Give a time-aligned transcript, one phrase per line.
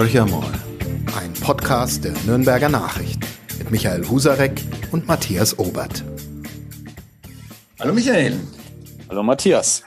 [0.00, 0.50] Horcher mal,
[1.20, 3.20] ein Podcast der Nürnberger Nachricht
[3.58, 4.58] mit Michael Husarek
[4.92, 6.02] und Matthias Obert.
[7.78, 8.40] Hallo Michael.
[9.10, 9.82] Hallo Matthias.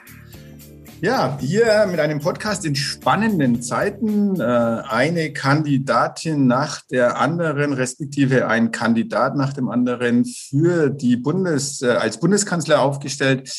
[1.01, 4.39] Ja, wir mit einem Podcast in spannenden Zeiten.
[4.39, 11.81] Äh, eine Kandidatin nach der anderen, respektive ein Kandidat nach dem anderen für die Bundes,
[11.81, 13.49] äh, als Bundeskanzler aufgestellt.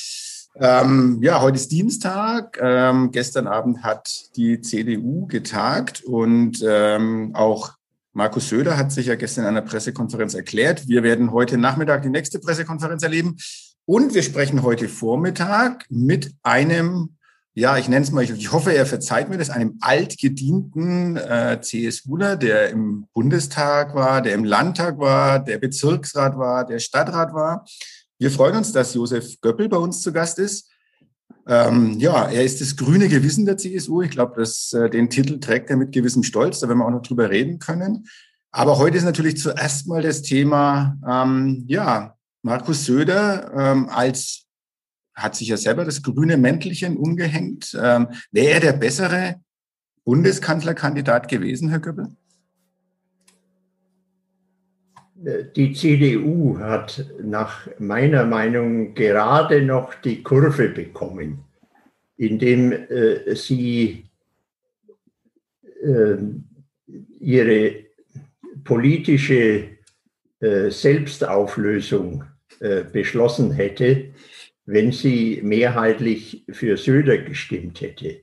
[0.57, 2.59] Ähm, ja, heute ist Dienstag.
[2.63, 7.73] Ähm, gestern Abend hat die CDU getagt und ähm, auch
[8.13, 10.87] Markus Söder hat sich ja gestern in einer Pressekonferenz erklärt.
[10.87, 13.37] Wir werden heute Nachmittag die nächste Pressekonferenz erleben.
[13.85, 17.17] Und wir sprechen heute Vormittag mit einem,
[17.55, 22.37] ja, ich nenne es mal, ich hoffe, er verzeiht mir das, einem altgedienten äh, CSUler,
[22.37, 27.65] der im Bundestag war, der im Landtag war, der Bezirksrat war, der Stadtrat war.
[28.19, 30.71] Wir freuen uns, dass Josef Göppel bei uns zu Gast ist.
[31.47, 34.03] Ähm, ja, er ist das grüne Gewissen der CSU.
[34.03, 36.61] Ich glaube, äh, den Titel trägt er mit gewissem Stolz.
[36.61, 38.07] Da werden wir auch noch drüber reden können.
[38.51, 44.47] Aber heute ist natürlich zuerst mal das Thema, ähm, ja, Markus Söder ähm, als,
[45.15, 47.77] hat sich ja selber das grüne Mäntelchen umgehängt.
[47.81, 49.41] Ähm, Wäre er der bessere
[50.05, 52.15] Bundeskanzlerkandidat gewesen, Herr Göppel?
[55.17, 61.45] Die CDU hat nach meiner Meinung gerade noch die Kurve bekommen,
[62.17, 64.07] indem äh, sie
[65.83, 66.17] äh,
[67.21, 67.85] ihre
[68.65, 69.69] politische
[70.41, 72.25] äh, Selbstauflösung
[72.61, 74.13] äh, beschlossen hätte,
[74.67, 78.23] wenn sie mehrheitlich für Söder gestimmt hätte.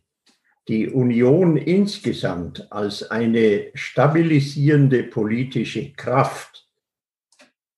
[0.67, 6.50] Die Union insgesamt als eine stabilisierende politische Kraft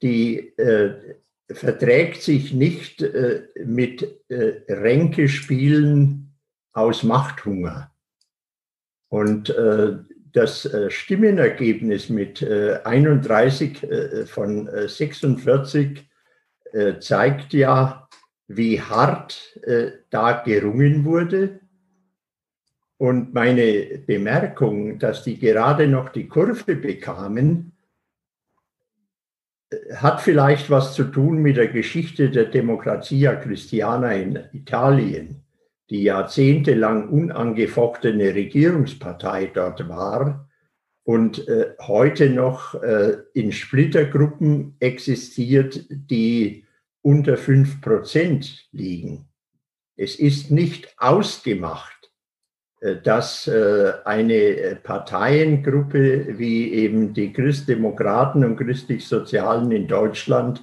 [0.04, 1.16] die äh,
[1.50, 6.36] verträgt sich nicht äh, mit äh, Ränkespielen
[6.74, 7.92] aus Machthunger.
[9.10, 9.98] Und äh,
[10.34, 16.10] das äh, Stimmenergebnis mit 31 äh, von 46
[17.02, 18.10] zeigt ja,
[18.48, 19.60] wie hart
[20.10, 21.60] da gerungen wurde.
[22.98, 27.73] Und meine Bemerkung, dass die gerade noch die Kurve bekamen,
[29.96, 35.44] hat vielleicht was zu tun mit der Geschichte der Democrazia Christiana in Italien,
[35.90, 40.50] die jahrzehntelang unangefochtene Regierungspartei dort war
[41.04, 46.66] und äh, heute noch äh, in Splittergruppen existiert, die
[47.02, 49.28] unter fünf Prozent liegen.
[49.96, 52.03] Es ist nicht ausgemacht,
[53.04, 60.62] dass äh, eine Parteiengruppe wie eben die Christdemokraten und Christlich-Sozialen in Deutschland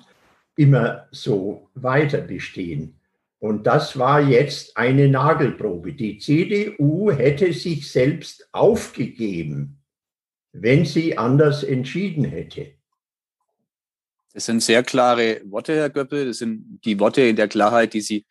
[0.57, 3.01] immer so weiter bestehen.
[3.39, 5.95] Und das war jetzt eine Nagelprobe.
[5.95, 9.79] Die CDU hätte sich selbst aufgegeben,
[10.53, 12.73] wenn sie anders entschieden hätte.
[14.35, 16.27] Das sind sehr klare Worte, Herr Göppel.
[16.27, 18.27] Das sind die Worte in der Klarheit, die Sie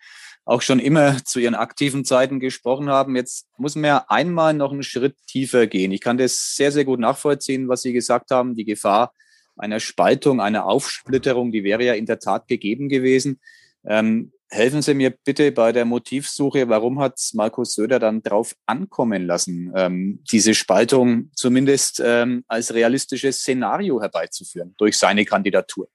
[0.50, 3.16] auch schon immer zu ihren aktiven Zeiten gesprochen haben.
[3.16, 5.92] Jetzt muss man ja einmal noch einen Schritt tiefer gehen.
[5.92, 8.56] Ich kann das sehr, sehr gut nachvollziehen, was Sie gesagt haben.
[8.56, 9.14] Die Gefahr
[9.58, 13.40] einer Spaltung, einer Aufsplitterung, die wäre ja in der Tat gegeben gewesen.
[13.86, 16.68] Ähm, helfen Sie mir bitte bei der Motivsuche.
[16.68, 23.42] Warum hat Markus Söder dann drauf ankommen lassen, ähm, diese Spaltung zumindest ähm, als realistisches
[23.42, 25.90] Szenario herbeizuführen durch seine Kandidatur?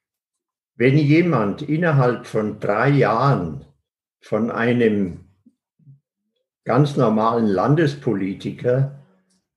[0.77, 3.65] Wenn jemand innerhalb von drei Jahren
[4.25, 5.21] von einem
[6.65, 8.99] ganz normalen Landespolitiker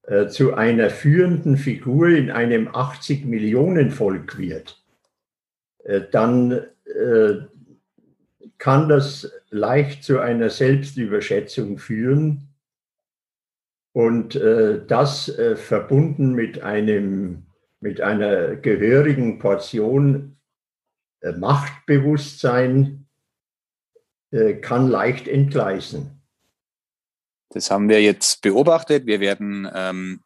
[0.04, 4.84] äh, zu einer führenden Figur in einem 80 Millionen Volk wird,
[5.86, 6.52] äh, dann
[6.84, 7.36] äh,
[8.58, 12.50] kann das leicht zu einer Selbstüberschätzung führen.
[13.94, 17.44] Und äh, das äh, verbunden mit, einem,
[17.80, 20.36] mit einer gehörigen Portion
[21.22, 22.97] äh, Machtbewusstsein
[24.62, 26.22] kann leicht entgleisen.
[27.50, 29.06] Das haben wir jetzt beobachtet.
[29.06, 30.22] Wir werden ähm,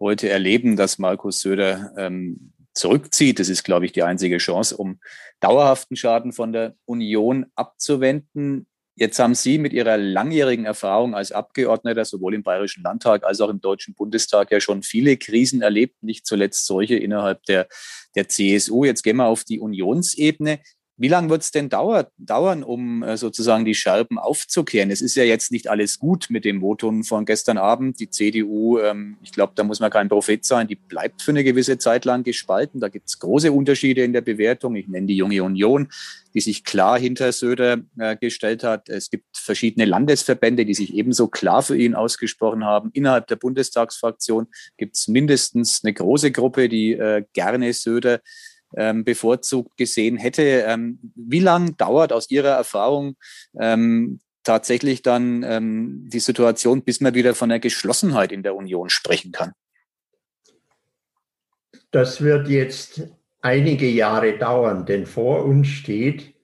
[0.00, 3.38] heute erleben, dass Markus Söder ähm, zurückzieht.
[3.38, 5.00] Das ist, glaube ich, die einzige Chance, um
[5.40, 8.66] dauerhaften Schaden von der Union abzuwenden.
[8.96, 13.48] Jetzt haben Sie mit Ihrer langjährigen Erfahrung als Abgeordneter sowohl im Bayerischen Landtag als auch
[13.48, 17.66] im Deutschen Bundestag ja schon viele Krisen erlebt, nicht zuletzt solche innerhalb der,
[18.14, 18.84] der CSU.
[18.84, 20.60] Jetzt gehen wir auf die Unionsebene.
[20.96, 24.90] Wie lange wird es denn dauer, dauern, um äh, sozusagen die Scherben aufzukehren?
[24.90, 27.98] Es ist ja jetzt nicht alles gut mit dem Votum von gestern Abend.
[27.98, 31.42] Die CDU, ähm, ich glaube, da muss man kein Prophet sein, die bleibt für eine
[31.42, 32.80] gewisse Zeit lang gespalten.
[32.80, 34.76] Da gibt es große Unterschiede in der Bewertung.
[34.76, 35.88] Ich nenne die Junge Union,
[36.32, 38.88] die sich klar hinter Söder äh, gestellt hat.
[38.88, 42.90] Es gibt verschiedene Landesverbände, die sich ebenso klar für ihn ausgesprochen haben.
[42.92, 48.20] Innerhalb der Bundestagsfraktion gibt es mindestens eine große Gruppe, die äh, gerne Söder
[48.76, 50.42] ähm, bevorzugt gesehen hätte.
[50.66, 53.16] Ähm, wie lange dauert aus Ihrer Erfahrung
[53.58, 58.90] ähm, tatsächlich dann ähm, die Situation, bis man wieder von der Geschlossenheit in der Union
[58.90, 59.52] sprechen kann?
[61.90, 63.02] Das wird jetzt
[63.40, 66.34] einige Jahre dauern, denn vor uns steht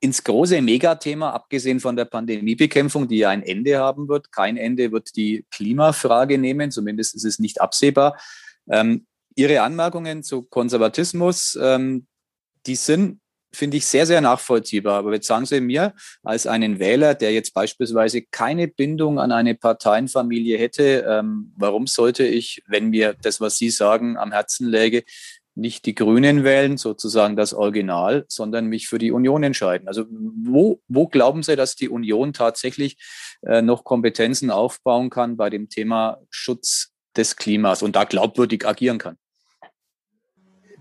[0.00, 4.30] ins große Megathema, abgesehen von der Pandemiebekämpfung, die ja ein Ende haben wird.
[4.30, 8.20] Kein Ende wird die Klimafrage nehmen, zumindest ist es nicht absehbar.
[8.70, 12.06] Ähm, Ihre Anmerkungen zu Konservatismus, ähm,
[12.66, 13.21] die sind
[13.54, 14.98] finde ich sehr, sehr nachvollziehbar.
[14.98, 19.54] Aber jetzt sagen Sie mir als einen Wähler, der jetzt beispielsweise keine Bindung an eine
[19.54, 25.04] Parteienfamilie hätte, ähm, warum sollte ich, wenn mir das, was Sie sagen, am Herzen läge,
[25.54, 29.86] nicht die Grünen wählen, sozusagen das Original, sondern mich für die Union entscheiden.
[29.86, 32.96] Also wo, wo glauben Sie, dass die Union tatsächlich
[33.42, 38.98] äh, noch Kompetenzen aufbauen kann bei dem Thema Schutz des Klimas und da glaubwürdig agieren
[38.98, 39.16] kann?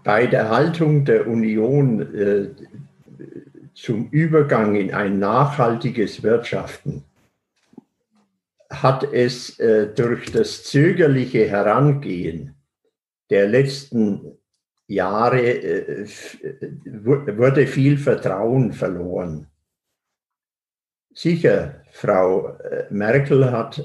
[0.04, 2.50] Bei der Haltung der Union äh,
[3.74, 7.04] zum Übergang in ein nachhaltiges Wirtschaften
[8.70, 12.56] hat es äh, durch das zögerliche Herangehen
[13.30, 14.38] der letzten
[14.88, 16.06] Jahre äh,
[16.86, 19.48] wurde viel Vertrauen verloren.
[21.14, 23.84] Sicher, Frau äh, Merkel hat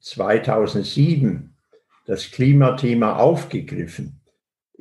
[0.00, 4.19] 2007 äh, das Klimathema aufgegriffen.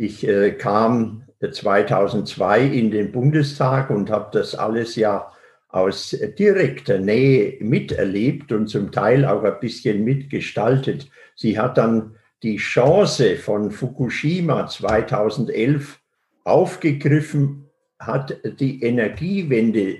[0.02, 5.30] Ich äh, kam 2002 in den Bundestag und habe das alles ja
[5.68, 11.10] aus direkter Nähe miterlebt und zum Teil auch ein bisschen mitgestaltet.
[11.36, 16.00] Sie hat dann die Chance von Fukushima 2011
[16.46, 17.66] aufgegriffen,
[18.00, 19.98] hat die Energiewende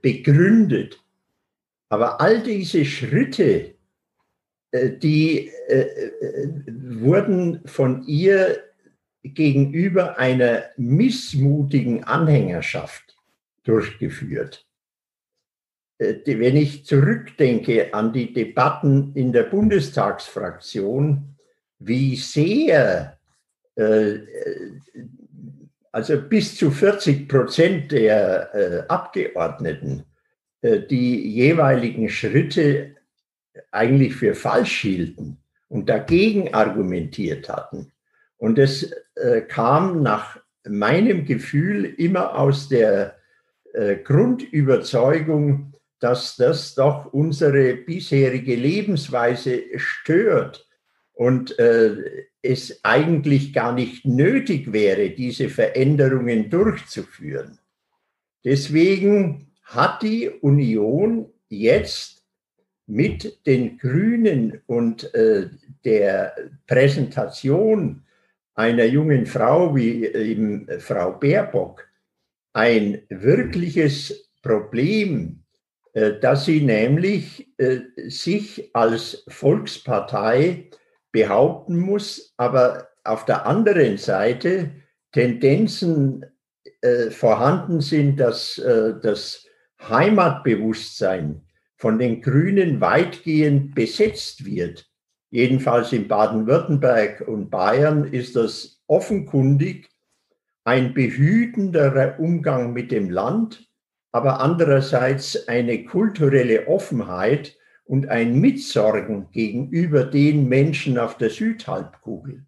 [0.00, 1.04] begründet.
[1.90, 3.74] Aber all diese Schritte,
[4.70, 5.86] äh, die äh,
[6.66, 8.62] wurden von ihr
[9.34, 13.16] gegenüber einer missmutigen Anhängerschaft
[13.64, 14.66] durchgeführt.
[15.98, 21.36] Äh, wenn ich zurückdenke an die Debatten in der Bundestagsfraktion,
[21.78, 23.18] wie sehr,
[23.76, 24.18] äh,
[25.92, 30.04] also bis zu 40 Prozent der äh, Abgeordneten
[30.62, 32.96] die jeweiligen Schritte
[33.70, 37.92] eigentlich für falsch hielten und dagegen argumentiert hatten.
[38.38, 40.38] Und es äh, kam nach
[40.68, 43.16] meinem Gefühl immer aus der
[43.72, 50.66] äh, Grundüberzeugung, dass das doch unsere bisherige Lebensweise stört,
[51.16, 57.58] und äh, es eigentlich gar nicht nötig wäre, diese Veränderungen durchzuführen.
[58.44, 62.22] Deswegen hat die Union jetzt
[62.86, 65.48] mit den Grünen und äh,
[65.86, 68.04] der Präsentation
[68.56, 71.86] einer jungen Frau wie eben Frau Baerbock
[72.52, 75.44] ein wirkliches Problem,
[75.92, 80.70] äh, dass sie nämlich äh, sich als Volkspartei
[81.12, 84.70] behaupten muss, aber auf der anderen Seite
[85.12, 86.24] Tendenzen
[86.80, 89.46] äh, vorhanden sind, dass äh, das
[89.88, 91.42] Heimatbewusstsein
[91.76, 94.90] von den Grünen weitgehend besetzt wird.
[95.30, 99.90] Jedenfalls in Baden-Württemberg und Bayern ist das offenkundig
[100.64, 103.68] ein behütenderer Umgang mit dem Land,
[104.12, 112.46] aber andererseits eine kulturelle Offenheit und ein Mitsorgen gegenüber den Menschen auf der Südhalbkugel.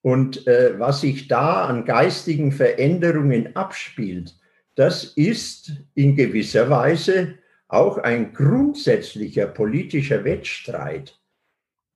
[0.00, 4.36] Und äh, was sich da an geistigen Veränderungen abspielt,
[4.74, 7.34] das ist in gewisser Weise
[7.68, 11.21] auch ein grundsätzlicher politischer Wettstreit.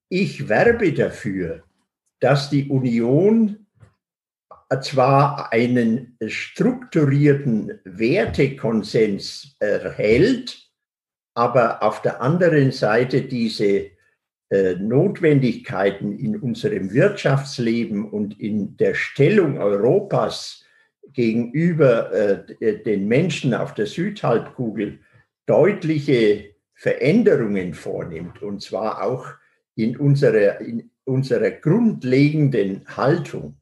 [0.09, 1.65] Ich werbe dafür,
[2.21, 3.67] dass die Union
[4.81, 10.71] zwar einen strukturierten Wertekonsens erhält,
[11.35, 13.91] aber auf der anderen Seite diese
[14.49, 20.65] äh, Notwendigkeiten in unserem Wirtschaftsleben und in der Stellung Europas
[21.13, 25.01] gegenüber äh, den Menschen auf der Südhalbkugel
[25.47, 29.27] deutliche Veränderungen vornimmt, und zwar auch
[29.77, 33.57] in unserer, in unserer grundlegenden Haltung.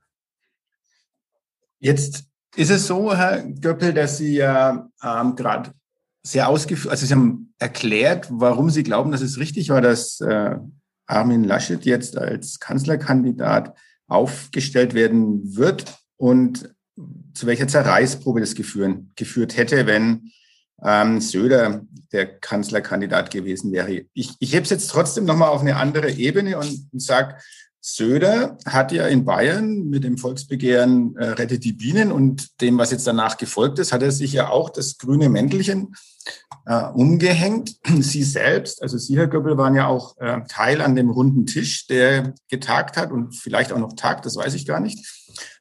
[1.79, 2.25] Jetzt
[2.57, 5.73] ist es so, Herr Göppel, dass Sie ja ähm, gerade
[6.23, 10.57] sehr ausgeführt, also Sie haben erklärt, warum Sie glauben, dass es richtig war, dass äh,
[11.07, 16.75] Armin Laschet jetzt als Kanzlerkandidat aufgestellt werden wird und
[17.35, 20.31] zu welcher Zerreißprobe das geführt, geführt hätte, wenn
[20.83, 24.05] ähm, Söder der Kanzlerkandidat gewesen wäre.
[24.13, 27.37] Ich, ich hebe es jetzt trotzdem nochmal auf eine andere Ebene und, und sage,
[27.87, 32.91] Söder hat ja in Bayern mit dem Volksbegehren äh, Rettet die Bienen und dem, was
[32.93, 35.95] jetzt danach gefolgt ist, hat er sich ja auch das grüne Mäntelchen
[36.65, 37.77] äh, umgehängt.
[38.01, 41.87] Sie selbst, also Sie, Herr Göbbel, waren ja auch äh, Teil an dem runden Tisch,
[41.87, 45.05] der getagt hat und vielleicht auch noch tagt, das weiß ich gar nicht.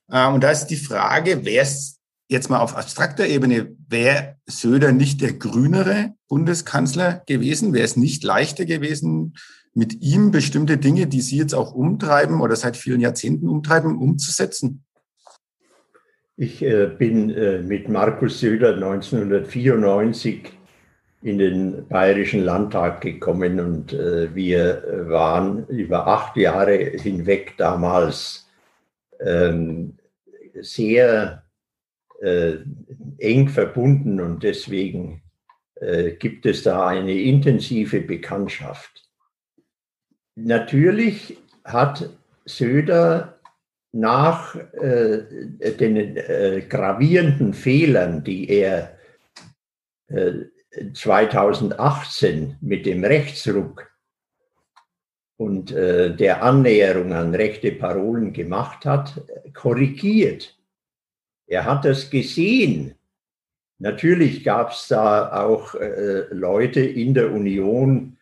[0.09, 1.63] Äh, und da ist die Frage, wer
[2.27, 7.73] jetzt mal auf abstrakter Ebene, wäre Söder nicht der grünere Bundeskanzler gewesen?
[7.73, 9.35] Wäre es nicht leichter gewesen,
[9.73, 14.83] mit ihm bestimmte Dinge, die Sie jetzt auch umtreiben oder seit vielen Jahrzehnten umtreiben, umzusetzen?
[16.35, 20.51] Ich äh, bin äh, mit Markus Söder 1994
[21.21, 28.47] in den Bayerischen Landtag gekommen und äh, wir waren über acht Jahre hinweg damals
[29.21, 29.97] ähm,
[30.59, 31.43] sehr
[32.23, 32.57] äh,
[33.17, 35.21] eng verbunden und deswegen
[35.75, 39.09] äh, gibt es da eine intensive Bekanntschaft.
[40.35, 42.09] Natürlich hat
[42.45, 43.39] Söder
[43.91, 48.97] nach äh, den äh, gravierenden Fehlern, die er
[50.07, 50.33] äh,
[50.93, 53.91] 2018 mit dem Rechtsruck
[55.37, 59.21] und äh, der Annäherung an rechte Parolen gemacht hat,
[59.53, 60.57] korrigiert.
[61.47, 62.95] Er hat das gesehen.
[63.79, 68.17] Natürlich gab es da auch äh, Leute in der Union,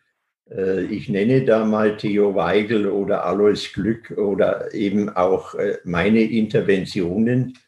[0.56, 6.20] äh, ich nenne da mal Theo Weigel oder Alois Glück oder eben auch äh, meine
[6.20, 7.58] Interventionen.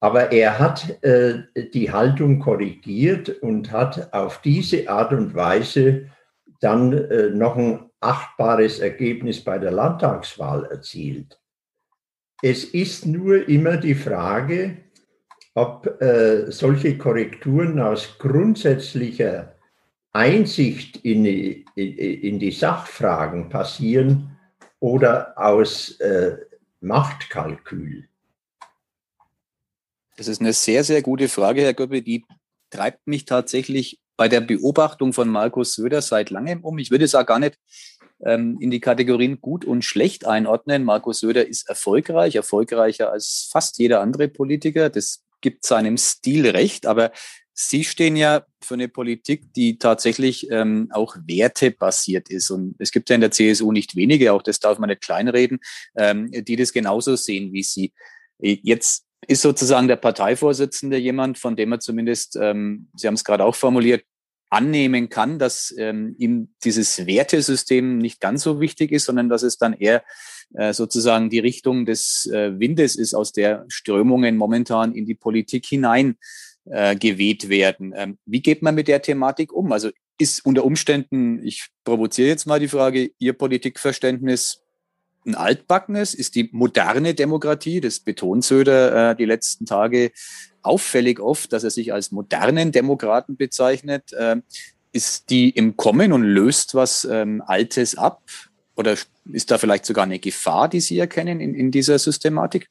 [0.00, 6.10] Aber er hat äh, die Haltung korrigiert und hat auf diese Art und Weise
[6.60, 11.38] dann noch ein achtbares Ergebnis bei der Landtagswahl erzielt.
[12.46, 14.76] Es ist nur immer die Frage,
[15.54, 15.98] ob
[16.48, 19.54] solche Korrekturen aus grundsätzlicher
[20.12, 24.36] Einsicht in die, in die Sachfragen passieren
[24.78, 26.36] oder aus äh,
[26.80, 28.10] Machtkalkül?
[30.18, 32.02] Das ist eine sehr, sehr gute Frage, Herr Göppe.
[32.02, 32.26] Die
[32.68, 36.76] treibt mich tatsächlich bei der Beobachtung von Markus Söder seit langem um.
[36.76, 37.58] Ich würde es auch gar nicht
[38.24, 40.84] ähm, in die Kategorien gut und schlecht einordnen.
[40.84, 44.90] Markus Söder ist erfolgreich, erfolgreicher als fast jeder andere Politiker.
[44.90, 47.12] Das gibt seinem Stil recht, aber
[47.56, 52.50] Sie stehen ja für eine Politik, die tatsächlich ähm, auch wertebasiert ist.
[52.50, 55.60] Und es gibt ja in der CSU nicht wenige, auch das darf man nicht kleinreden,
[55.96, 57.92] ähm, die das genauso sehen wie Sie.
[58.40, 63.44] Jetzt ist sozusagen der Parteivorsitzende jemand, von dem er zumindest, ähm, Sie haben es gerade
[63.44, 64.04] auch formuliert,
[64.54, 69.58] annehmen kann, dass ähm, ihm dieses Wertesystem nicht ganz so wichtig ist, sondern dass es
[69.58, 70.04] dann eher
[70.54, 75.66] äh, sozusagen die Richtung des äh, Windes ist, aus der Strömungen momentan in die Politik
[75.66, 76.16] hinein
[76.66, 77.92] äh, geweht werden.
[77.96, 79.72] Ähm, wie geht man mit der Thematik um?
[79.72, 84.63] Also ist unter Umständen, ich provoziere jetzt mal die Frage, Ihr Politikverständnis
[85.26, 86.14] ein altbackenes?
[86.14, 90.12] Ist die moderne Demokratie, das betont Söder äh, die letzten Tage
[90.62, 94.12] auffällig oft, dass er sich als modernen Demokraten bezeichnet.
[94.12, 94.36] Äh,
[94.92, 98.22] ist die im Kommen und löst was ähm, Altes ab?
[98.76, 98.96] Oder
[99.32, 102.68] ist da vielleicht sogar eine Gefahr, die Sie erkennen in, in dieser Systematik?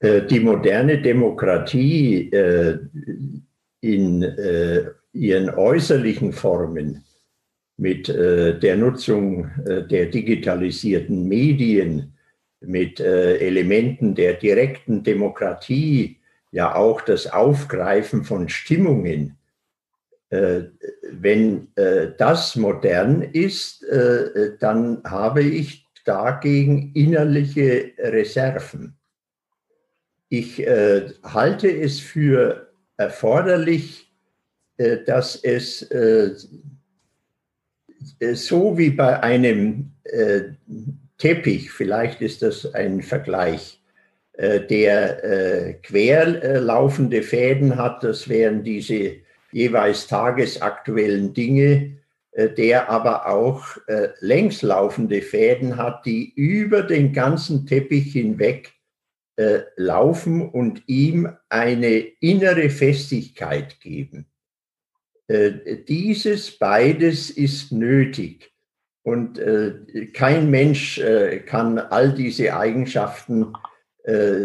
[0.00, 2.78] Äh, die moderne Demokratie äh,
[3.80, 7.04] in äh, ihren äußerlichen Formen
[7.78, 12.12] mit der Nutzung der digitalisierten Medien,
[12.60, 16.18] mit Elementen der direkten Demokratie,
[16.50, 19.38] ja auch das Aufgreifen von Stimmungen,
[20.28, 21.68] wenn
[22.18, 23.86] das modern ist,
[24.58, 28.96] dann habe ich dagegen innerliche Reserven.
[30.30, 34.10] Ich äh, halte es für erforderlich,
[34.78, 36.36] äh, dass es äh, äh
[38.34, 40.40] so wie bei einem äh,
[41.18, 43.80] Teppich, vielleicht ist das ein Vergleich,
[44.34, 49.16] äh, der querlaufende Fäden hat, das wären diese
[49.50, 51.96] jeweils tagesaktuellen Dinge,
[52.56, 53.78] der aber auch
[54.20, 58.78] längslaufende Fäden hat, die über den ganzen Teppich hinweg
[59.38, 64.26] äh, laufen und ihm eine innere Festigkeit geben.
[65.28, 68.52] Äh, dieses beides ist nötig.
[69.02, 73.52] Und äh, kein Mensch äh, kann all diese Eigenschaften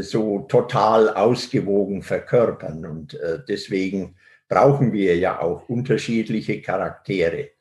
[0.01, 2.85] so total ausgewogen verkörpern.
[2.85, 4.15] Und deswegen
[4.49, 7.51] brauchen wir ja auch unterschiedliche Charaktere.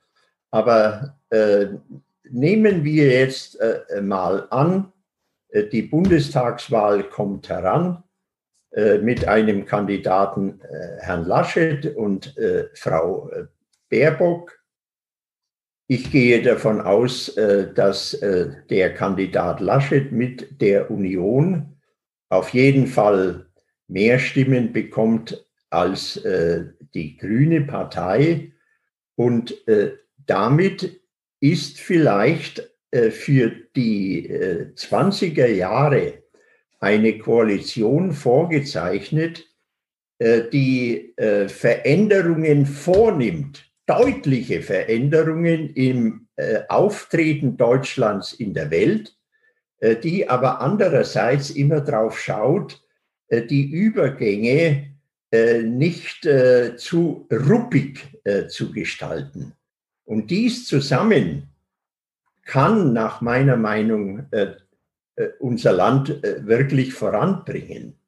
[0.50, 1.16] Aber
[2.28, 3.56] nehmen wir jetzt
[4.02, 4.90] mal an,
[5.70, 8.02] die Bundestagswahl kommt heran
[9.02, 12.34] mit einem Kandidaten äh, Herrn Laschet und
[12.74, 13.30] Frau
[13.90, 14.58] Baerbock.
[15.88, 17.34] Ich gehe davon aus,
[17.74, 21.76] dass der Kandidat Laschet mit der Union
[22.30, 23.46] auf jeden Fall
[23.88, 26.22] mehr Stimmen bekommt als
[26.94, 28.52] die Grüne Partei.
[29.16, 29.54] Und
[30.26, 31.02] damit
[31.40, 36.21] ist vielleicht äh, für die 20er äh, Jahre
[36.82, 39.46] eine Koalition vorgezeichnet,
[40.18, 46.28] äh, die Veränderungen vornimmt, deutliche Veränderungen im
[46.68, 49.16] Auftreten Deutschlands in der Welt,
[50.02, 52.82] die aber andererseits immer darauf schaut,
[53.30, 54.94] die Übergänge
[55.64, 56.28] nicht
[56.76, 58.18] zu ruppig
[58.48, 59.52] zu gestalten.
[60.04, 61.52] Und dies zusammen
[62.44, 64.56] kann nach meiner Meinung äh, äh,
[65.40, 67.98] unser Land äh, wirklich voranbringen.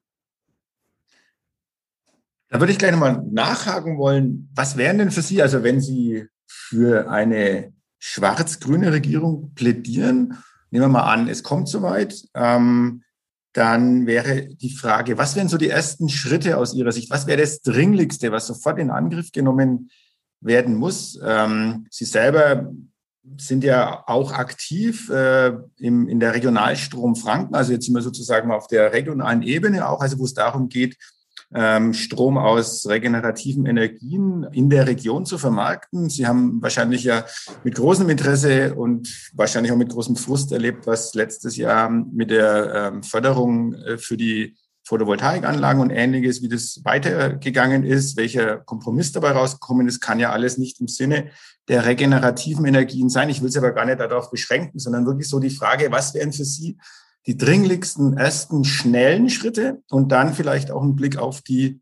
[2.49, 4.49] Da würde ich gleich nochmal nachhaken wollen.
[4.55, 10.37] Was wären denn für Sie, also wenn Sie für eine schwarz-grüne Regierung plädieren,
[10.69, 13.03] nehmen wir mal an, es kommt soweit, ähm,
[13.53, 17.09] dann wäre die Frage, was wären so die ersten Schritte aus Ihrer Sicht?
[17.09, 19.89] Was wäre das Dringlichste, was sofort in Angriff genommen
[20.41, 21.19] werden muss?
[21.23, 22.71] Ähm, Sie selber
[23.37, 28.51] sind ja auch aktiv äh, im, in der Regionalstrom Franken, also jetzt sind wir sozusagen
[28.51, 30.97] auf der regionalen Ebene auch, also wo es darum geht,
[31.53, 36.09] ähm, Strom aus regenerativen Energien in der Region zu vermarkten.
[36.09, 37.25] Sie haben wahrscheinlich ja
[37.63, 42.91] mit großem Interesse und wahrscheinlich auch mit großem Frust erlebt, was letztes Jahr mit der
[42.93, 44.55] ähm, Förderung äh, für die
[44.87, 50.57] Photovoltaikanlagen und ähnliches, wie das weitergegangen ist, welcher Kompromiss dabei rausgekommen ist, kann ja alles
[50.57, 51.31] nicht im Sinne
[51.67, 53.29] der regenerativen Energien sein.
[53.29, 56.31] Ich will es aber gar nicht darauf beschränken, sondern wirklich so die Frage, was wären
[56.31, 56.77] für Sie
[57.25, 61.81] die dringlichsten ersten schnellen Schritte und dann vielleicht auch ein Blick auf die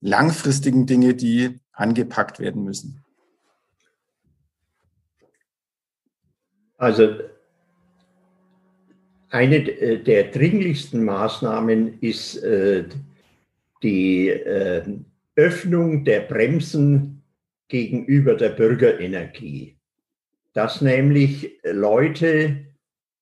[0.00, 3.04] langfristigen Dinge, die angepackt werden müssen.
[6.76, 7.20] Also
[9.30, 12.84] eine äh, der dringlichsten Maßnahmen ist äh,
[13.82, 14.82] die äh,
[15.36, 17.22] Öffnung der Bremsen
[17.68, 19.76] gegenüber der Bürgerenergie.
[20.52, 22.66] Dass nämlich Leute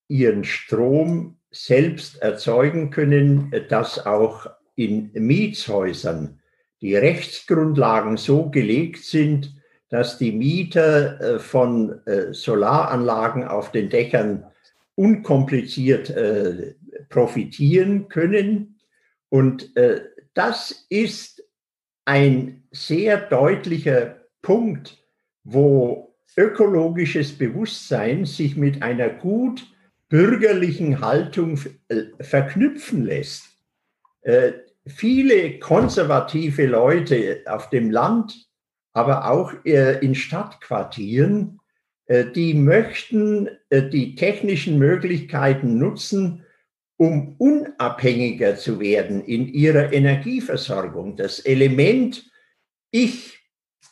[0.08, 6.40] ihren Strom selbst erzeugen können, dass auch in Mietshäusern
[6.80, 9.54] die Rechtsgrundlagen so gelegt sind,
[9.90, 14.44] dass die Mieter von Solaranlagen auf den Dächern
[14.98, 16.74] unkompliziert äh,
[17.08, 18.80] profitieren können.
[19.28, 20.00] Und äh,
[20.34, 21.44] das ist
[22.04, 24.98] ein sehr deutlicher Punkt,
[25.44, 29.72] wo ökologisches Bewusstsein sich mit einer gut
[30.08, 33.56] bürgerlichen Haltung äh, verknüpfen lässt.
[34.22, 34.52] Äh,
[34.84, 38.48] viele konservative Leute auf dem Land,
[38.94, 41.60] aber auch äh, in Stadtquartieren,
[42.08, 46.44] die möchten die technischen Möglichkeiten nutzen,
[46.96, 51.16] um unabhängiger zu werden in ihrer Energieversorgung.
[51.16, 52.28] Das Element,
[52.90, 53.38] ich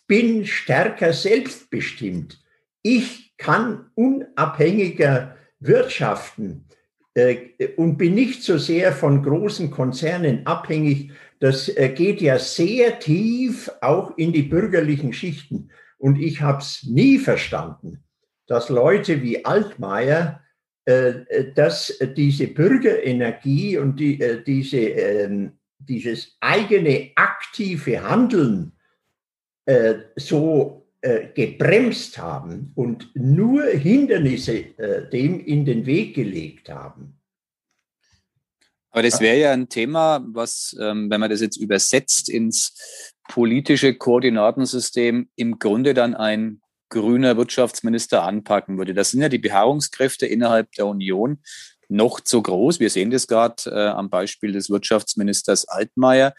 [0.06, 2.42] bin stärker selbstbestimmt.
[2.82, 6.66] Ich kann unabhängiger wirtschaften
[7.14, 7.36] äh,
[7.76, 11.12] und bin nicht so sehr von großen Konzernen abhängig.
[11.40, 15.70] Das äh, geht ja sehr tief auch in die bürgerlichen Schichten.
[15.98, 18.04] Und ich habe es nie verstanden,
[18.46, 20.42] dass Leute wie Altmaier,
[20.84, 28.72] äh, dass diese Bürgerenergie und die, diese, ähm, dieses eigene aktive Handeln
[30.14, 37.20] so äh, gebremst haben und nur Hindernisse äh, dem in den Weg gelegt haben.
[38.90, 43.94] Aber das wäre ja ein Thema, was, ähm, wenn man das jetzt übersetzt ins politische
[43.94, 48.94] Koordinatensystem, im Grunde dann ein grüner Wirtschaftsminister anpacken würde.
[48.94, 51.42] Das sind ja die Beharrungskräfte innerhalb der Union
[51.88, 52.80] noch zu groß.
[52.80, 56.34] Wir sehen das gerade äh, am Beispiel des Wirtschaftsministers Altmaier.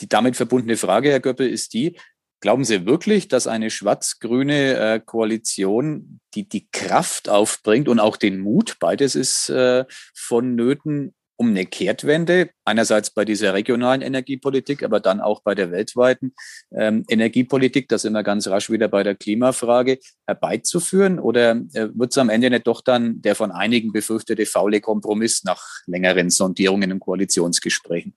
[0.00, 1.96] Die damit verbundene Frage, Herr Göppel, ist die,
[2.42, 8.40] Glauben Sie wirklich, dass eine schwarz-grüne äh, Koalition die, die Kraft aufbringt und auch den
[8.40, 15.20] Mut, beides ist äh, vonnöten, um eine Kehrtwende, einerseits bei dieser regionalen Energiepolitik, aber dann
[15.20, 16.34] auch bei der weltweiten
[16.70, 21.18] ähm, Energiepolitik, das immer ganz rasch wieder bei der Klimafrage herbeizuführen?
[21.18, 25.42] Oder äh, wird es am Ende nicht doch dann der von einigen befürchtete faule Kompromiss
[25.42, 28.14] nach längeren Sondierungen und Koalitionsgesprächen?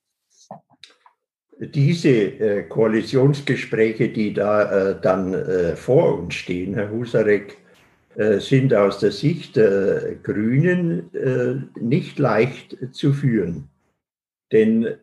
[1.58, 7.58] diese äh, Koalitionsgespräche, die da äh, dann äh, vor uns stehen, Herr Husarek,
[8.40, 13.68] sind aus der Sicht der Grünen äh, nicht leicht zu führen.
[14.52, 14.96] Denn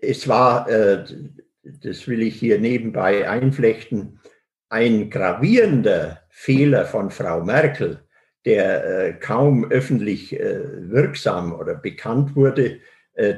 [0.00, 4.20] es war, das will ich hier nebenbei einflechten,
[4.68, 8.00] ein gravierender Fehler von Frau Merkel,
[8.44, 12.78] der kaum öffentlich wirksam oder bekannt wurde,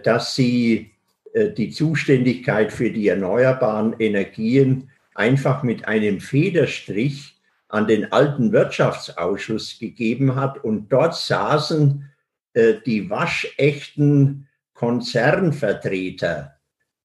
[0.05, 0.92] dass sie
[1.35, 10.37] die Zuständigkeit für die erneuerbaren Energien einfach mit einem Federstrich an den alten Wirtschaftsausschuss gegeben
[10.37, 12.09] hat und dort saßen
[12.53, 16.55] äh, die waschechten Konzernvertreter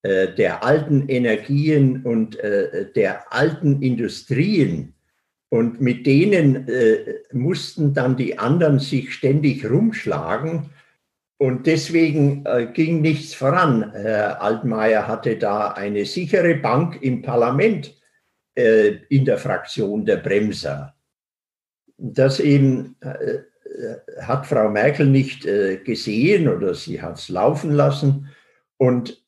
[0.01, 4.93] äh, der alten Energien und äh, der alten Industrien.
[5.49, 10.69] Und mit denen äh, mussten dann die anderen sich ständig rumschlagen.
[11.39, 13.91] Und deswegen äh, ging nichts voran.
[13.91, 17.98] Herr Altmaier hatte da eine sichere Bank im Parlament
[18.59, 20.93] äh, in der Fraktion der Bremser.
[21.97, 23.37] Das eben äh,
[24.21, 28.27] hat Frau Merkel nicht äh, gesehen oder sie hat es laufen lassen.
[28.77, 29.23] Und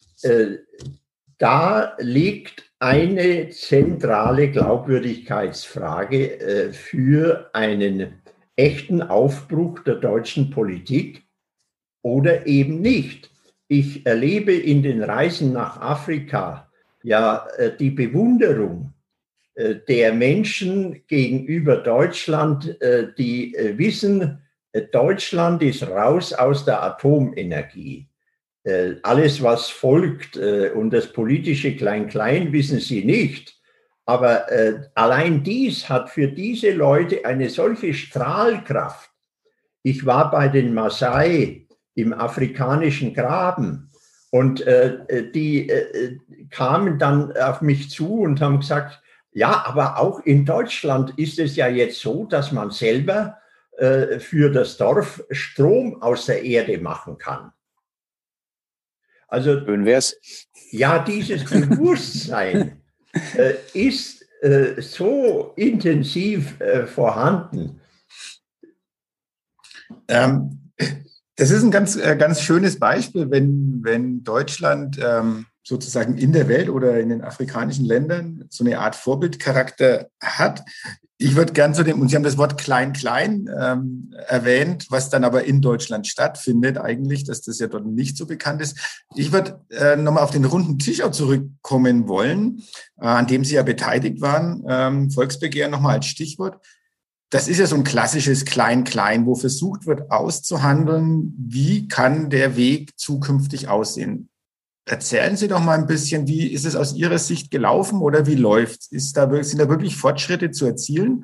[1.40, 8.22] da liegt eine zentrale Glaubwürdigkeitsfrage für einen
[8.56, 11.24] echten Aufbruch der deutschen Politik
[12.04, 13.32] oder eben nicht.
[13.68, 16.70] Ich erlebe in den Reisen nach Afrika
[17.02, 17.48] ja
[17.80, 18.91] die Bewunderung äh,
[19.56, 24.42] der Menschen gegenüber Deutschland, äh, die äh, wissen,
[24.94, 28.08] Deutschland ist raus aus der Atomenergie.
[29.04, 33.60] Alles, was folgt und das politische Klein-Klein wissen sie nicht.
[34.06, 34.46] Aber
[34.96, 39.12] allein dies hat für diese Leute eine solche Strahlkraft.
[39.84, 43.90] Ich war bei den Maasai im afrikanischen Graben
[44.30, 44.64] und
[45.36, 45.70] die
[46.50, 49.01] kamen dann auf mich zu und haben gesagt,
[49.34, 53.38] ja, aber auch in Deutschland ist es ja jetzt so, dass man selber
[53.78, 57.52] äh, für das Dorf Strom aus der Erde machen kann.
[59.28, 60.18] Also, Schön wär's.
[60.72, 62.82] Ja, dieses Bewusstsein
[63.38, 67.80] äh, ist äh, so intensiv äh, vorhanden.
[70.10, 70.72] Ähm,
[71.38, 76.48] das ist ein ganz, äh, ganz schönes Beispiel, wenn, wenn Deutschland ähm, sozusagen in der
[76.48, 80.64] Welt oder in den afrikanischen Ländern so eine Art Vorbildcharakter hat.
[81.18, 85.24] Ich würde gern zu dem, und Sie haben das Wort klein-klein ähm, erwähnt, was dann
[85.24, 89.06] aber in Deutschland stattfindet, eigentlich, dass das ja dort nicht so bekannt ist.
[89.16, 92.64] Ich würde äh, nochmal auf den runden Tisch auch zurückkommen wollen,
[93.00, 94.64] äh, an dem Sie ja beteiligt waren.
[94.68, 96.60] Ähm, Volksbegehren nochmal als Stichwort.
[97.30, 102.98] Das ist ja so ein klassisches Klein-Klein, wo versucht wird auszuhandeln, wie kann der Weg
[102.98, 104.31] zukünftig aussehen.
[104.92, 108.36] Erzählen Sie doch mal ein bisschen, wie ist es aus Ihrer Sicht gelaufen oder wie
[108.36, 109.14] läuft es?
[109.14, 111.24] Da, sind da wirklich Fortschritte zu erzielen?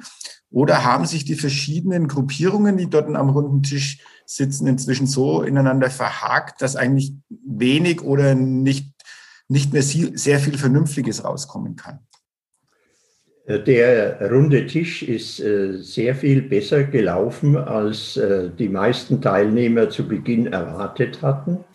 [0.50, 5.90] Oder haben sich die verschiedenen Gruppierungen, die dort am runden Tisch sitzen, inzwischen so ineinander
[5.90, 8.94] verhakt, dass eigentlich wenig oder nicht,
[9.50, 12.00] nicht mehr sehr viel Vernünftiges rauskommen kann?
[13.50, 20.08] Der runde Tisch ist äh, sehr viel besser gelaufen, als äh, die meisten Teilnehmer zu
[20.08, 21.66] Beginn erwartet hatten.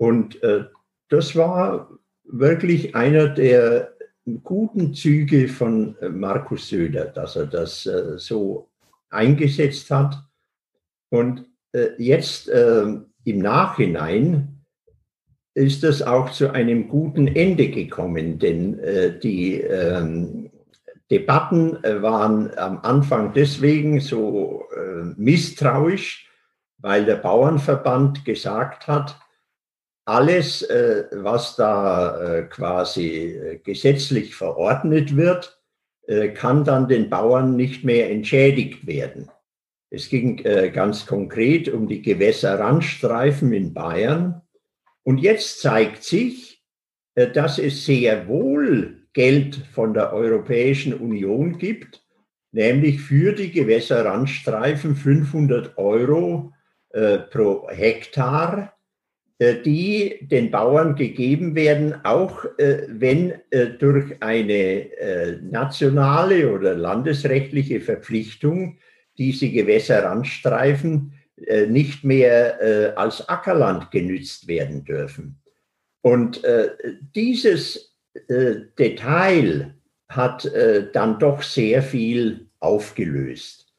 [0.00, 0.64] Und äh,
[1.10, 1.90] das war
[2.24, 3.92] wirklich einer der
[4.42, 8.70] guten Züge von äh, Markus Söder, dass er das äh, so
[9.10, 10.16] eingesetzt hat.
[11.10, 12.86] Und äh, jetzt äh,
[13.24, 14.64] im Nachhinein
[15.52, 20.50] ist es auch zu einem guten Ende gekommen, denn äh, die ähm,
[21.10, 24.62] Debatten waren am Anfang deswegen so
[25.16, 26.30] misstrauisch,
[26.78, 29.18] weil der Bauernverband gesagt hat,
[30.10, 35.56] alles, äh, was da äh, quasi äh, gesetzlich verordnet wird,
[36.34, 39.30] kann dann den Bauern nicht mehr entschädigt werden.
[39.90, 40.42] Es ging
[40.72, 44.42] ganz konkret um die Gewässerrandstreifen in Bayern.
[45.04, 46.64] Und jetzt zeigt sich,
[47.14, 52.04] dass es sehr wohl Geld von der Europäischen Union gibt,
[52.50, 56.52] nämlich für die Gewässerrandstreifen 500 Euro
[57.30, 58.72] pro Hektar
[59.40, 68.78] die den Bauern gegeben werden, auch äh, wenn äh, durch eine nationale oder landesrechtliche Verpflichtung
[69.16, 71.14] diese Gewässerrandstreifen
[71.68, 75.40] nicht mehr als Ackerland genützt werden dürfen.
[76.02, 76.42] Und
[77.14, 77.96] dieses
[78.78, 79.74] Detail
[80.08, 80.50] hat
[80.92, 83.72] dann doch sehr viel aufgelöst.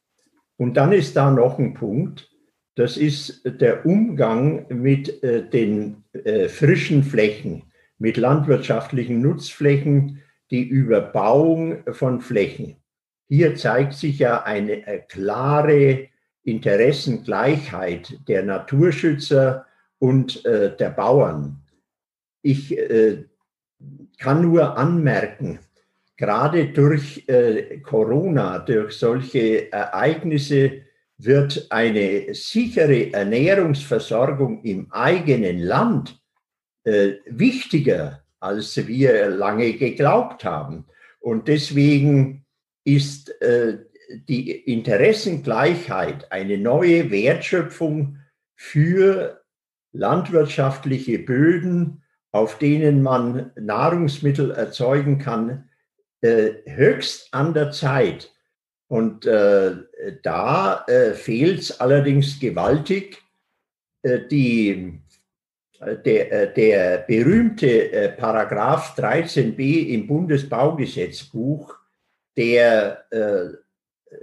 [0.56, 2.31] Und dann ist da noch ein Punkt,
[2.74, 7.64] das ist der Umgang mit äh, den äh, frischen Flächen,
[7.98, 12.76] mit landwirtschaftlichen Nutzflächen, die Überbauung von Flächen.
[13.28, 16.08] Hier zeigt sich ja eine äh, klare
[16.44, 19.66] Interessengleichheit der Naturschützer
[20.00, 21.62] und der Bauern.
[22.42, 22.76] Ich
[24.18, 25.60] kann nur anmerken,
[26.16, 27.24] gerade durch
[27.84, 30.82] Corona, durch solche Ereignisse,
[31.18, 36.20] wird eine sichere Ernährungsversorgung im eigenen Land
[36.84, 40.86] äh, wichtiger, als wir lange geglaubt haben.
[41.20, 42.44] Und deswegen
[42.84, 43.78] ist äh,
[44.28, 48.18] die Interessengleichheit eine neue Wertschöpfung
[48.56, 49.42] für
[49.92, 55.68] landwirtschaftliche Böden, auf denen man Nahrungsmittel erzeugen kann,
[56.22, 58.31] äh, höchst an der Zeit.
[58.92, 59.72] Und äh,
[60.22, 63.22] da äh, fehlt es allerdings gewaltig.
[64.02, 65.00] Äh, die,
[65.80, 71.74] äh, der, äh, der berühmte äh, Paragraph 13b im Bundesbaugesetzbuch,
[72.36, 73.04] der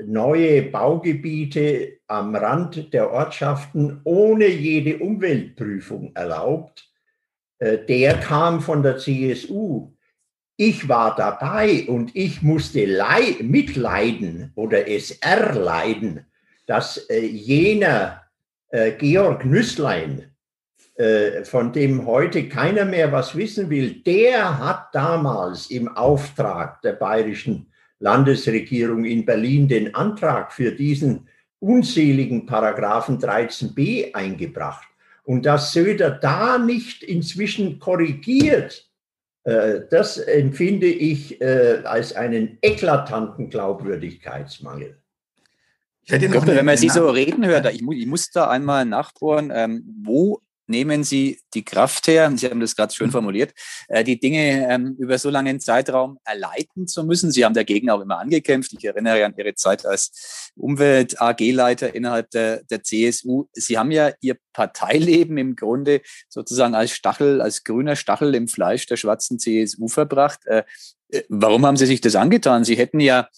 [0.05, 6.91] neue Baugebiete am Rand der Ortschaften ohne jede Umweltprüfung erlaubt,
[7.60, 9.93] der kam von der CSU
[10.60, 12.86] ich war dabei und ich musste
[13.41, 16.26] mitleiden oder es erleiden,
[16.67, 18.24] dass äh, jener
[18.67, 20.32] äh, Georg Nüsslein,
[20.95, 26.93] äh, von dem heute keiner mehr was wissen will, der hat damals im Auftrag der
[26.93, 34.89] bayerischen Landesregierung in Berlin den Antrag für diesen unseligen Paragraphen 13b eingebracht.
[35.24, 38.88] Und dass Söder da nicht inzwischen korrigiert,
[39.43, 44.97] das empfinde ich äh, als einen eklatanten Glaubwürdigkeitsmangel.
[46.06, 49.84] Glaube, wenn man Sie so reden hört, ich muss, ich muss da einmal nachbohren, ähm,
[50.04, 53.53] wo nehmen Sie die Kraft her, Sie haben das gerade schön formuliert,
[53.88, 57.32] äh, die Dinge ähm, über so langen Zeitraum erleiten zu müssen.
[57.32, 58.73] Sie haben dagegen auch immer angekämpft.
[58.73, 63.47] Ich erinnere an Ihre Zeit als Umwelt-AG-Leiter innerhalb der, der CSU.
[63.53, 68.86] Sie haben ja Ihr Parteileben im Grunde sozusagen als Stachel, als grüner Stachel im Fleisch
[68.86, 70.45] der schwarzen CSU verbracht.
[70.45, 70.63] Äh,
[71.10, 72.63] äh, warum haben Sie sich das angetan?
[72.63, 73.29] Sie hätten ja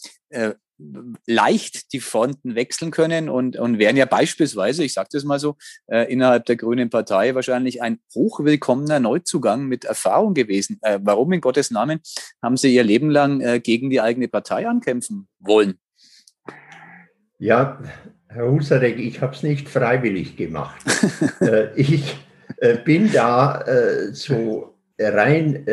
[1.26, 5.58] leicht die Fronten wechseln können und, und wären ja beispielsweise, ich sage das mal so,
[5.88, 10.80] äh, innerhalb der Grünen Partei wahrscheinlich ein hochwillkommener Neuzugang mit Erfahrung gewesen.
[10.82, 12.02] Äh, warum in Gottes Namen
[12.42, 15.80] haben Sie Ihr Leben lang äh, gegen die eigene Partei ankämpfen wollen?
[17.38, 17.82] Ja,
[18.28, 20.82] Herr Husarek, ich habe es nicht freiwillig gemacht.
[21.42, 22.18] Äh, ich
[22.58, 25.66] äh, bin da äh, so rein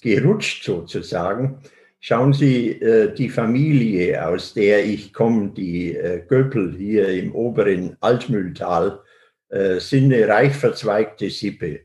[0.00, 1.60] gerutscht sozusagen
[2.00, 7.96] Schauen Sie, äh, die Familie, aus der ich komme, die äh, Göppel hier im oberen
[8.00, 9.00] Altmühltal,
[9.48, 11.80] äh, sind eine reich verzweigte Sippe.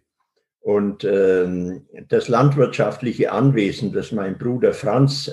[0.59, 5.29] Und ähm, das landwirtschaftliche Anwesen, das mein Bruder Franz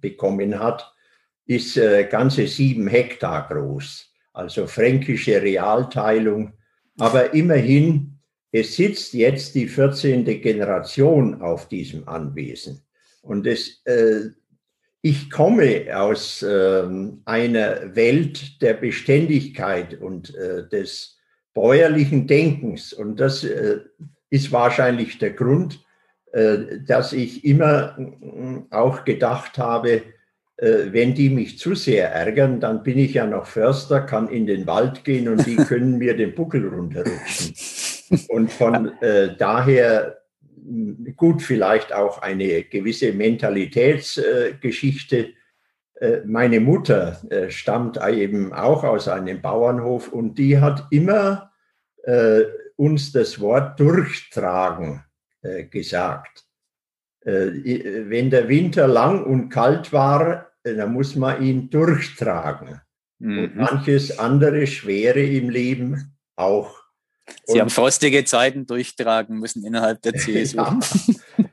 [0.00, 0.92] bekommen hat,
[1.46, 4.12] ist ganze sieben Hektar groß.
[4.32, 6.54] Also fränkische Realteilung.
[6.98, 8.18] Aber immerhin,
[8.50, 10.24] es sitzt jetzt die 14.
[10.24, 12.85] Generation auf diesem Anwesen.
[13.26, 14.30] Und es, äh,
[15.02, 16.82] ich komme aus äh,
[17.24, 21.16] einer Welt der Beständigkeit und äh, des
[21.54, 22.92] bäuerlichen Denkens.
[22.92, 23.80] Und das äh,
[24.30, 25.84] ist wahrscheinlich der Grund,
[26.32, 30.02] äh, dass ich immer äh, auch gedacht habe,
[30.58, 34.66] wenn die mich zu sehr ärgern, dann bin ich ja noch Förster, kann in den
[34.66, 37.54] Wald gehen und die können mir den Buckel runterrutschen.
[38.28, 38.92] Und von
[39.38, 40.16] daher
[41.16, 45.34] gut, vielleicht auch eine gewisse Mentalitätsgeschichte.
[46.00, 51.50] Äh, meine Mutter äh, stammt eben auch aus einem Bauernhof und die hat immer
[52.04, 52.42] äh,
[52.76, 55.02] uns das Wort durchtragen
[55.70, 56.44] gesagt.
[57.22, 62.80] Wenn der Winter lang und kalt war, dann muss man ihn durchtragen.
[63.20, 63.38] Mhm.
[63.38, 66.85] Und manches andere Schwere im Leben auch.
[67.44, 70.58] Sie und, haben frostige Zeiten durchtragen müssen innerhalb der CSU.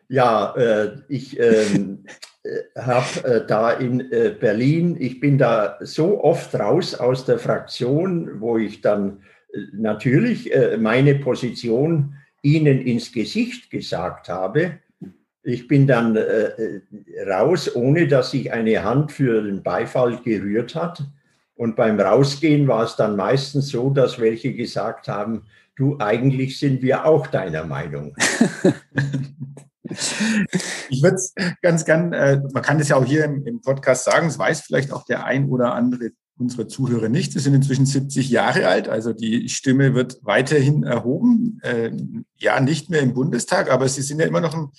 [0.08, 2.06] ja, ja äh, ich ähm,
[2.44, 7.40] äh, habe äh, da in äh, Berlin, ich bin da so oft raus aus der
[7.40, 9.22] Fraktion, wo ich dann
[9.54, 14.80] äh, natürlich äh, meine Position Ihnen ins Gesicht gesagt habe.
[15.46, 16.18] Ich bin dann
[17.28, 21.04] raus, ohne dass sich eine Hand für den Beifall gerührt hat.
[21.56, 25.44] Und beim Rausgehen war es dann meistens so, dass welche gesagt haben,
[25.76, 28.16] du, eigentlich sind wir auch deiner Meinung.
[30.90, 34.06] ich würde es ganz gern, äh, man kann das ja auch hier im, im Podcast
[34.06, 37.34] sagen, es weiß vielleicht auch der ein oder andere unsere Zuhörer nicht.
[37.34, 41.60] Sie sind inzwischen 70 Jahre alt, also die Stimme wird weiterhin erhoben.
[41.62, 41.92] Äh,
[42.38, 44.70] ja, nicht mehr im Bundestag, aber Sie sind ja immer noch ein,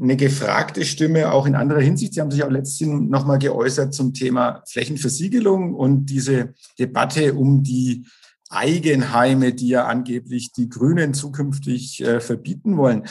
[0.00, 2.14] eine gefragte Stimme, auch in anderer Hinsicht.
[2.14, 8.06] Sie haben sich auch letztens nochmal geäußert zum Thema Flächenversiegelung und diese Debatte um die
[8.54, 13.04] Eigenheime, die ja angeblich die Grünen zukünftig äh, verbieten wollen.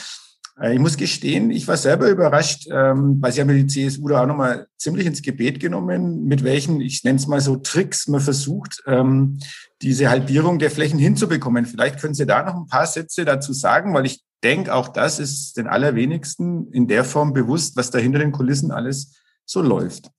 [0.60, 4.22] Äh, ich muss gestehen, ich war selber überrascht, ähm, weil Sie haben die CSU da
[4.22, 8.20] auch nochmal ziemlich ins Gebet genommen, mit welchen, ich nenne es mal so Tricks, man
[8.20, 9.38] versucht, ähm,
[9.82, 11.66] diese Halbierung der Flächen hinzubekommen.
[11.66, 15.18] Vielleicht können Sie da noch ein paar Sätze dazu sagen, weil ich denke, auch das
[15.18, 19.14] ist den allerwenigsten in der Form bewusst, was da hinter den Kulissen alles
[19.46, 20.10] so läuft.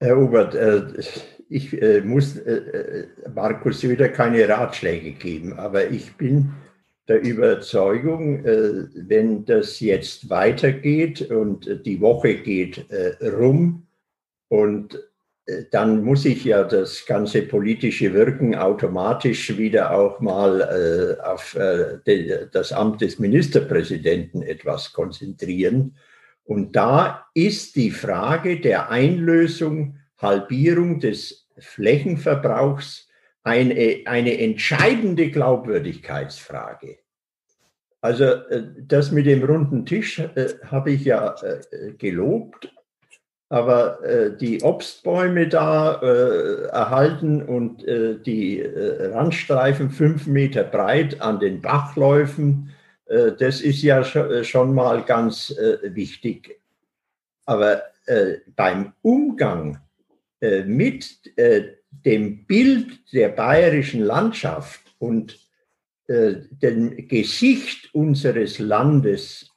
[0.00, 6.16] Herr Obert, äh, ich äh, muss äh, äh, Markus Söder keine Ratschläge geben, aber ich
[6.16, 6.52] bin
[7.08, 13.86] der Überzeugung, äh, wenn das jetzt weitergeht und die Woche geht äh, rum
[14.48, 15.02] und
[15.46, 21.56] äh, dann muss ich ja das ganze politische Wirken automatisch wieder auch mal auf
[22.52, 25.96] das Amt des Ministerpräsidenten etwas konzentrieren.
[26.44, 33.08] Und da ist die Frage der Einlösung Halbierung des Flächenverbrauchs
[33.42, 36.98] eine, eine entscheidende Glaubwürdigkeitsfrage.
[38.00, 42.72] Also äh, das mit dem runden Tisch äh, habe ich ja äh, gelobt,
[43.48, 51.40] aber äh, die Obstbäume da äh, erhalten und äh, die Randstreifen fünf Meter breit an
[51.40, 52.70] den Bachläufen,
[53.06, 56.60] das ist ja schon mal ganz wichtig.
[57.46, 57.84] Aber
[58.54, 59.80] beim Umgang
[60.40, 65.36] äh, mit äh, dem Bild der bayerischen Landschaft und
[66.06, 69.50] äh, dem Gesicht unseres Landes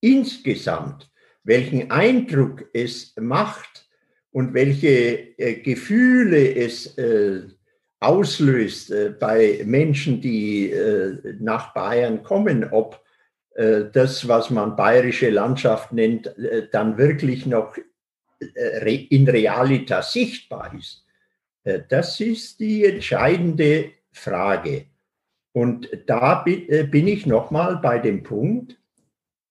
[0.00, 1.10] insgesamt,
[1.44, 3.86] welchen Eindruck es macht
[4.30, 6.96] und welche Gefühle es
[8.00, 10.72] auslöst bei Menschen, die
[11.38, 13.00] nach Bayern kommen, ob
[13.54, 16.34] das, was man bayerische Landschaft nennt,
[16.72, 17.76] dann wirklich noch
[19.10, 21.04] in Realitas sichtbar ist.
[21.64, 24.86] Äh, das ist die entscheidende Frage.
[25.52, 28.78] Und da äh, bin ich nochmal bei dem Punkt,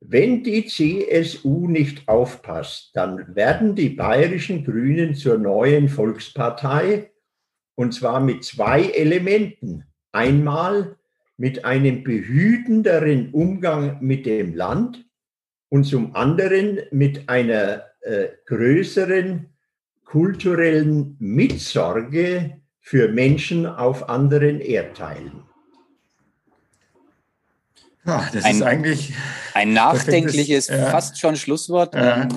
[0.03, 7.11] Wenn die CSU nicht aufpasst, dann werden die bayerischen Grünen zur neuen Volkspartei
[7.75, 9.85] und zwar mit zwei Elementen.
[10.11, 10.97] Einmal
[11.37, 15.05] mit einem behütenderen Umgang mit dem Land
[15.69, 19.47] und zum anderen mit einer äh, größeren
[20.05, 25.43] kulturellen Mitsorge für Menschen auf anderen Erdteilen.
[28.05, 29.13] Ja, das ein, ist eigentlich
[29.53, 30.89] ein nachdenkliches, ja.
[30.89, 31.93] fast schon Schlusswort.
[31.93, 32.23] Ja.
[32.23, 32.29] Ähm,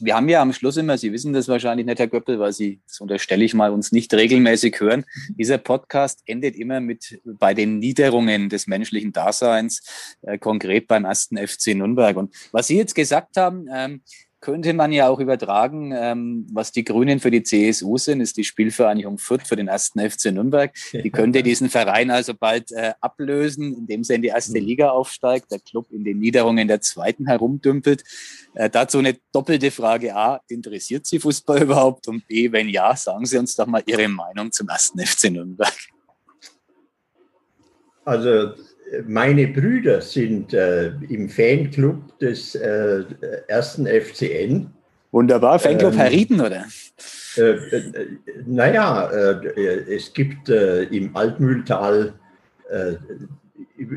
[0.00, 2.80] wir haben ja am Schluss immer, Sie wissen das wahrscheinlich nicht, Herr Göppel, weil Sie,
[2.88, 5.04] das unterstelle ich mal, uns nicht regelmäßig hören.
[5.38, 9.82] Dieser Podcast endet immer mit bei den Niederungen des menschlichen Daseins,
[10.22, 12.16] äh, konkret beim ersten FC Nürnberg.
[12.16, 14.02] Und was Sie jetzt gesagt haben, ähm,
[14.44, 18.44] könnte man ja auch übertragen, ähm, was die Grünen für die CSU sind, ist die
[18.44, 20.70] Spielvereinigung Fürth für den ersten FC Nürnberg.
[20.92, 24.66] Die könnte diesen Verein also bald äh, ablösen, indem sie in die erste mhm.
[24.66, 28.04] Liga aufsteigt, der Club in den Niederungen der zweiten herumdümpelt.
[28.52, 30.14] Äh, dazu eine doppelte Frage.
[30.14, 32.06] A, interessiert Sie Fußball überhaupt?
[32.06, 35.72] Und B, wenn ja, sagen Sie uns doch mal Ihre Meinung zum ersten FC Nürnberg.
[38.04, 38.52] Also
[39.06, 43.04] meine Brüder sind äh, im Fanclub des äh,
[43.48, 44.70] ersten FCN.
[45.12, 46.64] Wunderbar, Fanclub ähm, Herr Rieden, oder?
[47.36, 48.06] Äh, äh
[48.46, 52.14] naja, äh, es gibt äh, im Altmühltal,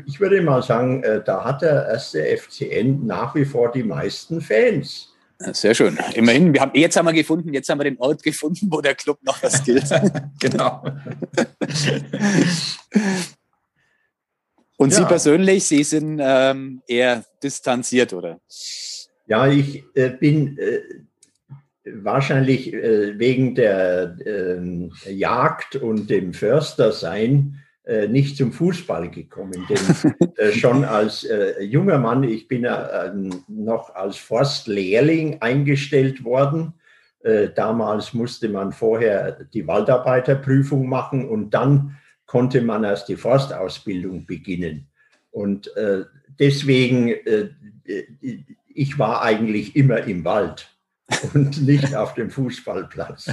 [0.04, 5.08] ich würde mal sagen, da hat der erste FCN nach wie vor die meisten Fans.
[5.38, 5.96] Sehr schön.
[6.14, 8.96] Immerhin, wir haben, jetzt haben wir gefunden, jetzt haben wir den Ort gefunden, wo der
[8.96, 9.84] Club noch was gilt.
[10.40, 10.84] genau.
[14.78, 14.98] Und ja.
[14.98, 18.38] Sie persönlich, Sie sind ähm, eher distanziert, oder?
[19.26, 20.78] Ja, ich äh, bin äh,
[21.84, 29.66] wahrscheinlich äh, wegen der ähm, Jagd und dem Förstersein äh, nicht zum Fußball gekommen.
[29.68, 32.64] Denn äh, schon als äh, junger Mann, ich bin
[33.48, 36.74] noch als Forstlehrling eingestellt worden.
[37.56, 41.96] damals musste man vorher die Waldarbeiterprüfung machen und dann
[42.28, 44.86] konnte man erst die Forstausbildung beginnen.
[45.30, 46.04] Und äh,
[46.38, 47.48] deswegen, äh,
[48.68, 50.70] ich war eigentlich immer im Wald
[51.34, 53.30] und nicht auf dem Fußballplatz.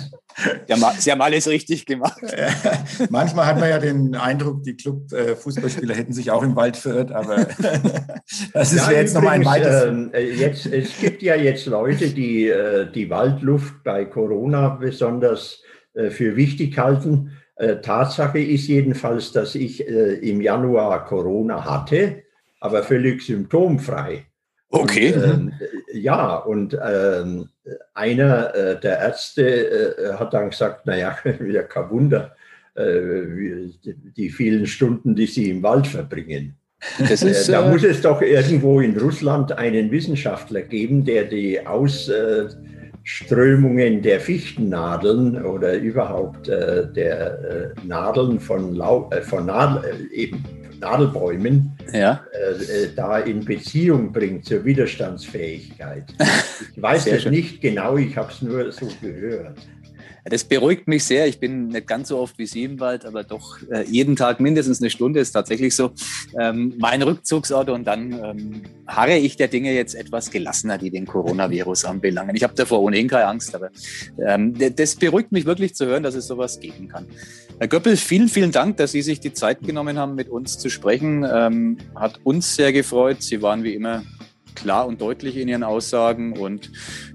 [0.97, 2.21] Sie haben alles richtig gemacht.
[3.09, 7.35] Manchmal hat man ja den Eindruck, die Club-Fußballspieler hätten sich auch im Wald verirrt, aber
[8.53, 10.13] das ist ja, jetzt nochmal ein weiteres.
[10.13, 15.61] Äh, jetzt, es gibt ja jetzt Leute, die äh, die Waldluft bei Corona besonders
[15.95, 17.33] äh, für wichtig halten.
[17.57, 22.23] Äh, Tatsache ist jedenfalls, dass ich äh, im Januar Corona hatte,
[22.59, 24.25] aber völlig symptomfrei.
[24.69, 25.13] Okay.
[25.13, 27.49] Und, ähm, äh, ja, und ähm,
[27.93, 32.35] einer äh, der Ärzte äh, hat dann gesagt, naja, wieder kein Wunder,
[32.75, 33.69] äh,
[34.17, 36.57] die vielen Stunden, die Sie im Wald verbringen.
[36.99, 42.11] Ist, da muss es doch irgendwo in Russland einen Wissenschaftler geben, der die Aus
[43.07, 50.15] Strömungen der Fichtennadeln oder überhaupt äh, der äh, Nadeln von, Lau äh, von Nadel, äh,
[50.15, 50.43] eben
[50.79, 52.25] Nadelbäumen ja.
[52.33, 56.05] Äh, äh, da in Beziehung bringt zur Widerstandsfähigkeit.
[56.75, 59.57] Ich weiß es nicht genau, ich habe es nur so gehört.
[60.27, 61.27] Das beruhigt mich sehr.
[61.27, 64.39] Ich bin nicht ganz so oft wie Sie im Wald, aber doch äh, jeden Tag
[64.39, 65.91] mindestens eine Stunde ist tatsächlich so
[66.39, 67.69] ähm, mein Rückzugsort.
[67.69, 72.35] Und dann ähm, harre ich der Dinge jetzt etwas gelassener, die den Coronavirus anbelangen.
[72.35, 73.69] Ich habe davor ohnehin keine Angst, aber
[74.27, 77.05] ähm, das beruhigt mich wirklich zu hören, dass es sowas geben kann.
[77.59, 80.69] Herr Göppel, vielen, vielen Dank, dass Sie sich die Zeit genommen haben, mit uns zu
[80.69, 81.23] sprechen.
[81.95, 83.21] Hat uns sehr gefreut.
[83.21, 84.03] Sie waren wie immer
[84.55, 86.71] klar und deutlich in Ihren Aussagen und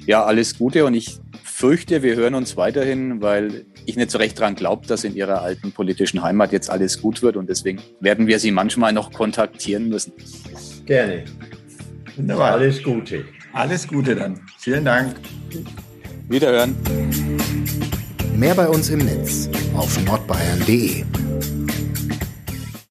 [0.06, 0.84] ja, alles Gute.
[0.84, 5.04] Und ich fürchte, wir hören uns weiterhin, weil ich nicht so recht daran glaube, dass
[5.04, 7.36] in Ihrer alten politischen Heimat jetzt alles gut wird.
[7.36, 10.12] Und deswegen werden wir Sie manchmal noch kontaktieren müssen.
[10.86, 11.24] Gerne.
[12.16, 12.52] Wunderbar.
[12.52, 13.24] Alles Gute.
[13.52, 14.40] Alles Gute dann.
[14.58, 15.16] Vielen Dank.
[16.28, 16.76] Wiederhören.
[18.36, 21.04] Mehr bei uns im Netz auf nordbayern.de.